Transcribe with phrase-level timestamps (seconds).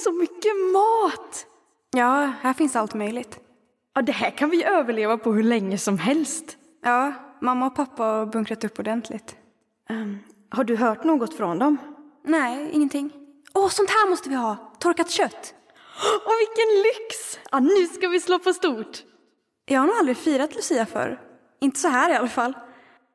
[0.00, 1.46] så mycket mat!
[1.90, 3.38] Ja, här finns allt möjligt.
[3.94, 6.56] Ja, det här kan vi överleva på hur länge som helst.
[6.82, 9.36] Ja, mamma och pappa har bunkrat upp ordentligt.
[9.90, 10.18] Um,
[10.50, 11.76] har du hört något från dem?
[12.24, 13.12] Nej, ingenting.
[13.54, 14.76] Åh, sånt här måste vi ha!
[14.78, 15.54] Torkat kött!
[16.26, 17.38] Åh, vilken lyx!
[17.50, 19.02] Ja, nu ska vi slå på stort.
[19.64, 21.20] Jag har nog aldrig firat Lucia förr.
[21.60, 22.54] Inte så här i alla fall.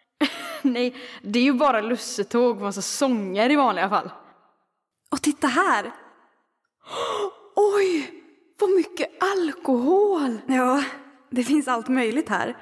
[0.62, 4.10] Nej, det är ju bara lussetåg och massa sånger i vanliga fall.
[5.10, 5.92] Och titta här!
[7.54, 8.10] Oj,
[8.60, 10.38] vad mycket alkohol!
[10.46, 10.84] Ja,
[11.30, 12.56] det finns allt möjligt här.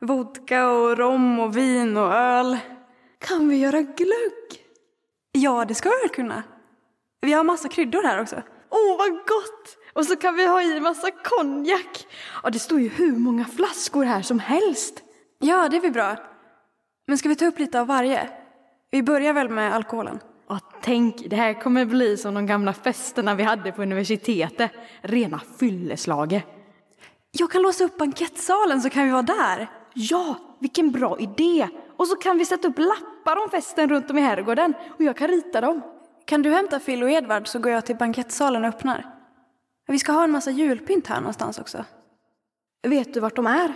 [0.00, 2.58] Vodka och rom och vin och öl.
[3.18, 4.64] Kan vi göra glögg?
[5.32, 6.42] Ja, det ska vi väl kunna.
[7.20, 8.42] Vi har massa kryddor här också.
[8.70, 9.76] Åh, vad gott!
[9.92, 12.06] Och så kan vi ha i massa konjak.
[12.42, 15.02] Ja, det står ju hur många flaskor här som helst.
[15.38, 16.16] Ja, det är väl bra.
[17.06, 18.30] Men ska vi ta upp lite av varje?
[18.90, 20.20] Vi börjar väl med alkoholen?
[20.48, 24.70] Ja, tänk, det här kommer bli som de gamla festerna vi hade på universitetet.
[25.00, 26.42] Rena fylleslage.
[27.30, 29.70] Jag kan låsa upp bankettsalen så kan vi vara där.
[29.94, 31.68] Ja, vilken bra idé!
[31.96, 35.16] Och så kan vi sätta upp lappar om festen runt om i herrgården och jag
[35.16, 35.82] kan rita dem.
[36.24, 39.14] Kan du hämta Phil och Edvard så går jag till bankettsalen och öppnar.
[39.86, 41.84] Vi ska ha en massa julpynt här någonstans också.
[42.82, 43.72] Vet du vart de är?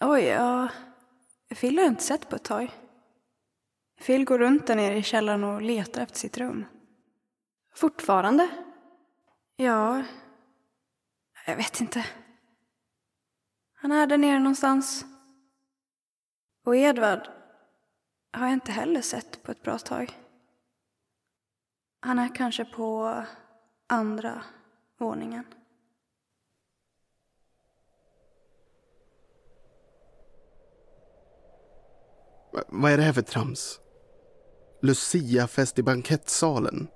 [0.00, 0.68] Oj, ja...
[1.60, 2.70] Phil har jag inte sett på ett tag.
[4.06, 6.64] Phil går runt där nere i källaren och letar efter sitt rum.
[7.74, 8.48] Fortfarande?
[9.56, 10.02] Ja,
[11.46, 12.06] jag vet inte.
[13.74, 15.04] Han är där nere någonstans.
[16.64, 17.28] Och Edvard
[18.32, 20.18] har jag inte heller sett på ett bra tag.
[22.00, 23.22] Han är kanske på
[23.86, 24.42] andra
[24.98, 25.44] våningen.
[32.68, 33.80] Vad är det här för trams?
[34.82, 36.88] Luciafest i bankettsalen?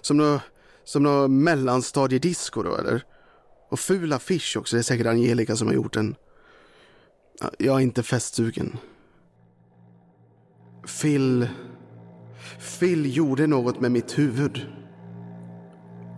[0.00, 0.42] Som något,
[0.84, 3.04] som nå mellanstadiedisco då eller?
[3.70, 6.16] Och ful affisch också, det är säkert Angelica som har gjort den.
[7.58, 8.76] Jag är inte festsugen.
[11.02, 11.48] Phil...
[12.78, 14.66] Phil gjorde något med mitt huvud.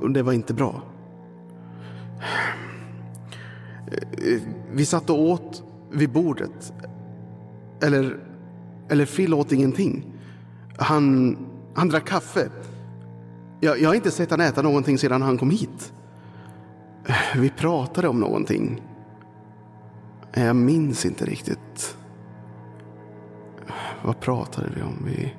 [0.00, 0.82] Och det var inte bra.
[3.92, 4.40] Eh, eh,
[4.72, 5.62] vi satt och åt
[5.92, 6.72] vid bordet.
[7.82, 8.20] Eller,
[8.88, 10.04] eller Phil åt ingenting.
[10.78, 11.36] Han,
[11.74, 12.50] han drack kaffe.
[13.60, 15.92] Jag, jag har inte sett han äta någonting sedan han kom hit.
[17.36, 18.82] Vi pratade om någonting.
[20.34, 21.96] Jag minns inte riktigt.
[24.02, 25.04] Vad pratade vi om?
[25.06, 25.34] Vi...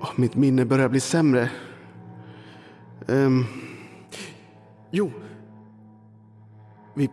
[0.00, 1.50] Oh, mitt minne börjar bli sämre.
[3.06, 3.46] Um...
[4.90, 5.10] Jo.
[6.94, 7.10] Vi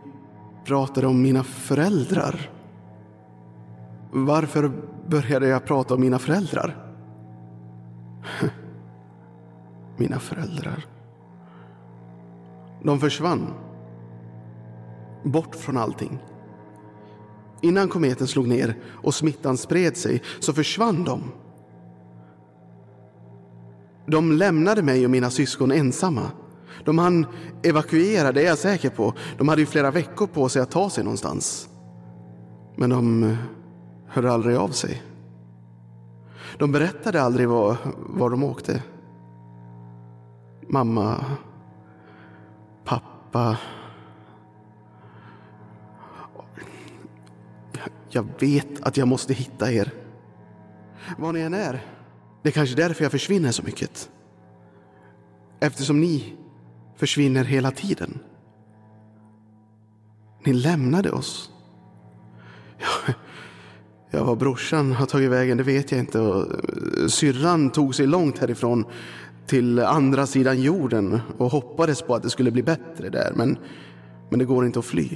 [0.64, 2.50] pratade om mina föräldrar.
[4.10, 4.72] Varför
[5.08, 6.92] började jag prata om mina föräldrar?
[9.96, 10.86] Mina föräldrar.
[12.82, 13.54] De försvann.
[15.24, 16.18] Bort från allting.
[17.60, 21.22] Innan kometen slog ner och smittan spred sig så försvann de.
[24.06, 26.30] De lämnade mig och mina syskon ensamma.
[26.84, 27.26] De hann
[27.62, 29.14] evakuera, det är jag säker på.
[29.38, 31.68] De hade ju flera veckor på sig att ta sig någonstans.
[32.76, 33.36] Men de
[34.08, 35.02] hörde aldrig av sig.
[36.58, 38.82] De berättade aldrig var, var de åkte.
[40.68, 41.24] Mamma,
[42.84, 43.58] pappa.
[48.08, 49.92] Jag vet att jag måste hitta er.
[51.18, 51.84] Var ni än är.
[52.42, 54.10] Det är kanske därför jag försvinner så mycket.
[55.60, 56.36] Eftersom ni
[56.96, 58.18] försvinner hela tiden.
[60.44, 61.52] Ni lämnade oss.
[64.16, 66.20] Ja, var brorsan har tagit vägen det vet jag inte.
[66.20, 68.84] Och eh, syrran tog sig långt härifrån
[69.46, 73.32] till andra sidan jorden och hoppades på att det skulle bli bättre där.
[73.34, 73.58] Men,
[74.30, 75.08] men det går inte att fly.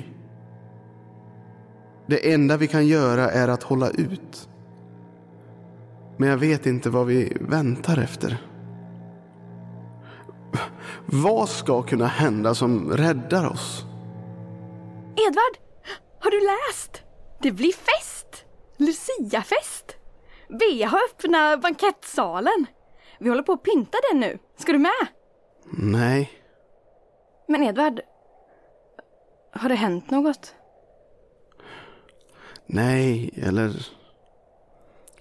[2.06, 4.48] Det enda vi kan göra är att hålla ut.
[6.16, 8.42] Men jag vet inte vad vi väntar efter.
[11.06, 13.84] Vad ska kunna hända som räddar oss?
[15.28, 15.56] Edvard,
[16.20, 17.02] har du läst?
[17.42, 18.29] Det blir fest!
[18.80, 19.96] Luciafest!
[20.48, 22.66] Bea har öppnat bankettsalen.
[23.18, 24.38] Vi håller på att pynta den nu.
[24.56, 25.06] Ska du med?
[25.72, 26.30] Nej.
[27.48, 28.00] Men Edvard,
[29.52, 30.54] har det hänt något?
[32.66, 33.86] Nej, eller...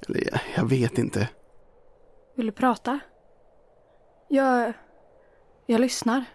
[0.08, 1.30] eller jag, vet inte.
[2.36, 3.00] Vill du prata?
[4.28, 4.74] Jag...
[5.66, 6.26] Jag lyssnar.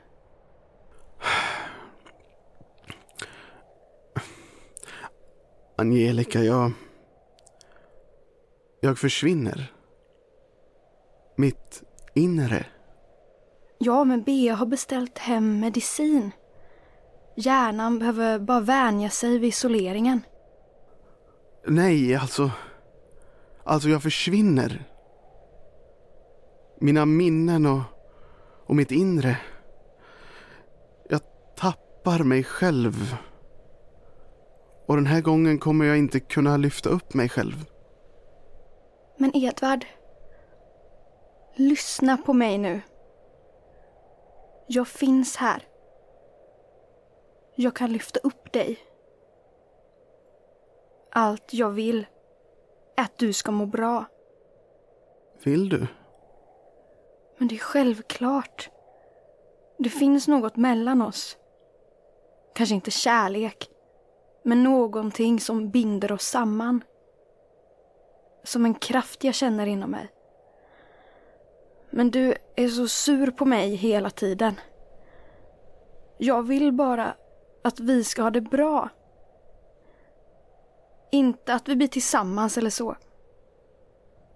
[5.77, 6.73] Angelica, jag...
[8.85, 9.73] Jag försvinner.
[11.37, 11.83] mitt
[12.15, 12.67] inre.
[13.79, 16.31] Ja, men Bea har beställt hem medicin.
[17.37, 20.21] Hjärnan behöver bara vänja sig vid isoleringen.
[21.67, 22.51] Nej, alltså...
[23.65, 24.85] Alltså jag försvinner.
[26.81, 27.83] Mina minnen och,
[28.67, 29.37] och mitt inre.
[31.11, 31.21] Jag
[31.57, 33.17] tappar mig själv.
[34.87, 37.67] Och den här gången kommer jag inte kunna lyfta upp mig själv.
[39.17, 39.87] Men Edvard,
[41.55, 42.81] lyssna på mig nu.
[44.67, 45.63] Jag finns här.
[47.55, 48.79] Jag kan lyfta upp dig.
[51.11, 52.07] Allt jag vill
[52.97, 54.05] är att du ska må bra.
[55.43, 55.87] Vill du?
[57.39, 58.71] Men det är självklart.
[59.79, 61.37] Det finns något mellan oss.
[62.55, 63.71] Kanske inte kärlek,
[64.43, 66.85] men någonting som binder oss samman.
[68.45, 70.09] Som en kraft jag känner inom mig.
[71.91, 74.61] Men du är så sur på mig hela tiden.
[76.19, 77.15] Jag vill bara
[77.65, 78.89] att vi ska ha det bra.
[81.13, 82.97] Inte att vi blir tillsammans eller så.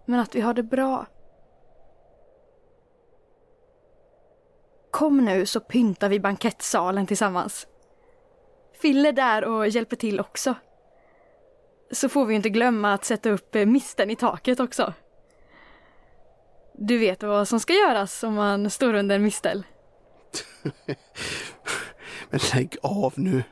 [0.05, 1.07] Men att vi har det bra.
[4.91, 7.67] Kom nu så pyntar vi bankettsalen tillsammans.
[8.73, 10.55] Fille är där och hjälper till också.
[11.91, 14.95] Så får vi inte glömma att sätta upp eh, misten i taket också.
[16.75, 19.67] Du vet vad som ska göras om man står under en mistel?
[22.31, 23.43] Men lägg av nu.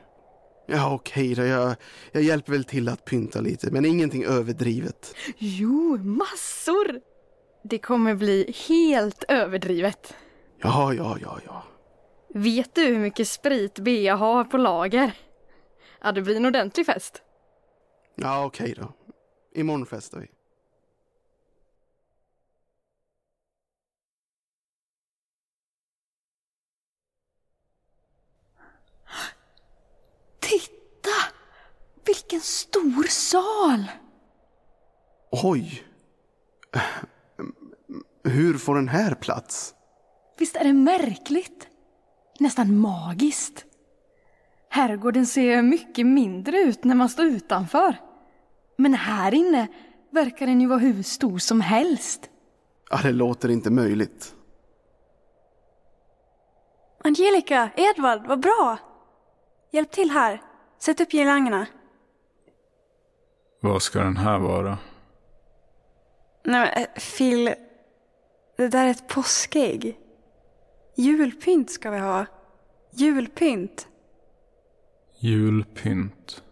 [0.65, 1.43] Ja, okej då.
[1.43, 1.75] Jag,
[2.11, 5.15] jag hjälper väl till att pynta lite, men ingenting överdrivet.
[5.37, 7.01] Jo, massor!
[7.63, 10.15] Det kommer bli helt överdrivet.
[10.61, 11.63] Ja, ja, ja, ja.
[12.33, 15.11] Vet du hur mycket sprit Bea har på lager?
[16.03, 17.21] Ja, det blir en ordentlig fest.
[18.19, 18.93] Ja, okej då.
[19.55, 20.27] Imorgon festar vi.
[30.39, 31.09] Titta!
[32.05, 33.83] Vilken stor sal!
[35.31, 35.83] Oj!
[38.23, 39.75] Hur får den här plats?
[40.37, 41.67] Visst är det märkligt?
[42.39, 43.65] Nästan magiskt.
[44.69, 48.06] Herrgården ser mycket mindre ut när man står utanför.
[48.77, 49.67] Men här inne
[50.11, 52.29] verkar den ju vara hur stor som helst.
[52.89, 54.35] Ja, det låter inte möjligt.
[57.03, 58.77] Angelica, Edvard, vad bra!
[59.71, 60.41] Hjälp till här.
[60.79, 61.67] Sätt upp girlangerna.
[63.61, 64.77] Vad ska den här vara?
[66.43, 67.53] Nej men, eh, Phil.
[68.57, 69.97] Det där är ett påskägg.
[70.95, 72.25] Julpynt ska vi ha.
[72.91, 73.87] Julpynt.
[75.19, 76.43] Julpynt.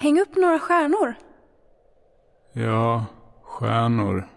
[0.00, 1.14] Häng upp några stjärnor.
[2.52, 3.06] Ja,
[3.42, 4.28] stjärnor.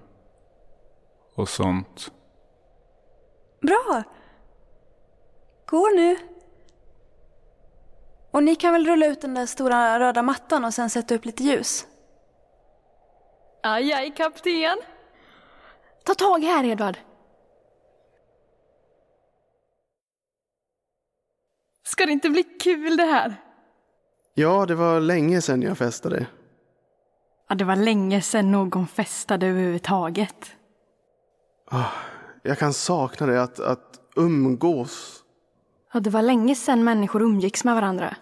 [1.36, 2.12] Och sånt.
[3.62, 4.04] Bra!
[5.66, 6.18] Gå nu.
[8.32, 11.26] Och ni kan väl rulla ut den där stora röda mattan och sen sätta upp
[11.26, 11.88] lite ljus?
[13.64, 14.78] Aj, aj, kapten.
[16.04, 16.98] Ta tag här, Edvard.
[21.84, 23.53] Ska det inte bli kul det här?
[24.34, 26.28] Ja, det var länge sedan jag festade.
[27.50, 30.52] Ja, det var länge sedan någon festade överhuvudtaget.
[32.42, 35.24] Jag kan sakna det, att, att umgås.
[35.94, 38.16] Ja, det var länge sedan människor umgicks med varandra.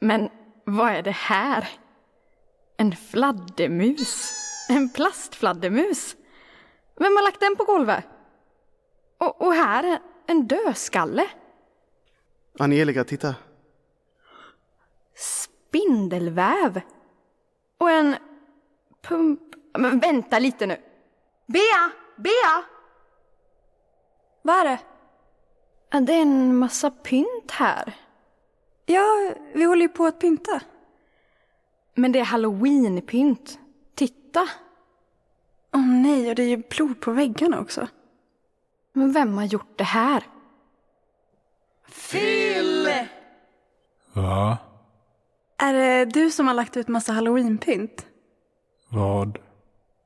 [0.00, 0.28] Men
[0.64, 1.68] vad är det här?
[2.76, 4.32] En fladdermus?
[4.68, 6.16] En plastfladdermus?
[6.98, 8.04] Vem har lagt den på golvet?
[9.18, 11.26] Och, och här en dödskalle?
[12.58, 13.34] Angelica, titta.
[15.14, 16.80] Spindelväv?
[17.78, 18.16] Och en
[19.02, 19.40] pump...
[19.78, 20.76] Men vänta lite nu.
[21.46, 21.90] Bea!
[22.16, 22.64] Bea!
[24.42, 24.78] Vad är det?
[26.00, 27.94] Det är en massa pynt här.
[28.86, 30.60] Ja, vi håller ju på att pynta.
[31.94, 33.58] Men det är halloweenpynt.
[33.94, 34.48] Titta!
[35.72, 37.88] Åh nej, och det är ju blod på väggarna också.
[38.92, 40.24] Men vem har gjort det här?
[44.12, 44.58] Va?
[45.58, 48.06] Är det du som har lagt ut massa halloweenpynt?
[48.88, 49.38] Vad?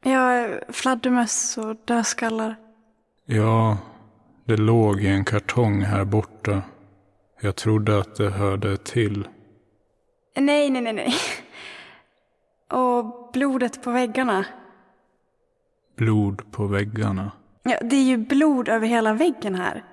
[0.03, 2.57] Ja, fladdermöss och dödskallar.
[3.25, 3.79] Ja,
[4.45, 6.63] det låg i en kartong här borta.
[7.41, 9.29] Jag trodde att det hörde till.
[10.37, 11.15] Nej, nej, nej, nej.
[12.71, 14.45] Och blodet på väggarna.
[15.97, 17.33] Blod på väggarna.
[17.63, 19.85] Ja, det är ju blod över hela väggen här.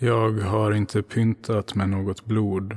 [0.00, 2.76] Jag har inte pyntat med något blod.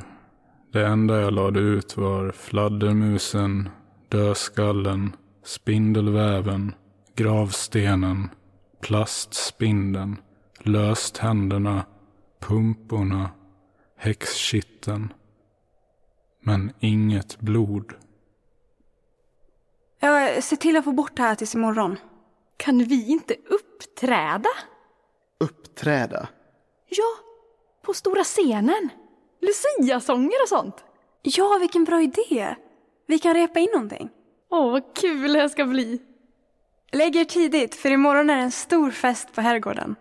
[0.71, 3.69] Det enda jag lade ut var fladdermusen,
[4.09, 6.75] dödskallen, spindelväven
[7.15, 8.29] gravstenen,
[8.81, 10.17] plastspindeln,
[10.59, 11.85] löständerna,
[12.39, 13.29] pumporna,
[13.97, 15.13] häxkitteln.
[16.43, 17.93] Men inget blod.
[19.99, 21.97] Jag ser till att få bort det här tills imorgon.
[22.57, 24.49] Kan vi inte uppträda?
[25.39, 26.27] Uppträda.
[26.93, 27.17] Ja,
[27.81, 28.89] på stora scenen.
[29.41, 30.83] Lucia-sånger och sånt.
[31.21, 32.55] Ja, vilken bra idé!
[33.07, 34.09] Vi kan repa in någonting.
[34.49, 36.01] Åh, vad kul det här ska bli.
[36.91, 39.95] Lägg er tidigt, för imorgon är det en stor fest på herrgården.